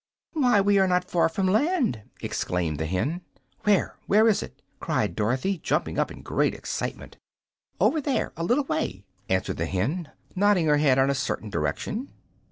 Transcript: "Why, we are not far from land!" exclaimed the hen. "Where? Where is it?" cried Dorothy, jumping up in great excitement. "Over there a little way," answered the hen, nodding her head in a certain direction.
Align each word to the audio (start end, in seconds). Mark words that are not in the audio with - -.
"Why, 0.33 0.61
we 0.61 0.79
are 0.79 0.87
not 0.87 1.03
far 1.11 1.29
from 1.29 1.45
land!" 1.45 2.01
exclaimed 2.21 2.79
the 2.79 2.87
hen. 2.87 3.21
"Where? 3.65 3.97
Where 4.07 4.27
is 4.27 4.41
it?" 4.41 4.59
cried 4.79 5.15
Dorothy, 5.15 5.59
jumping 5.59 5.99
up 5.99 6.09
in 6.09 6.23
great 6.23 6.55
excitement. 6.55 7.17
"Over 7.79 8.01
there 8.01 8.33
a 8.35 8.43
little 8.43 8.63
way," 8.63 9.05
answered 9.29 9.57
the 9.57 9.67
hen, 9.67 10.09
nodding 10.35 10.65
her 10.65 10.77
head 10.77 10.97
in 10.97 11.11
a 11.11 11.13
certain 11.13 11.51
direction. 11.51 12.09